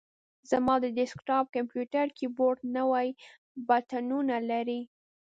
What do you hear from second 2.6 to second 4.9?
نوي بټنونه لري.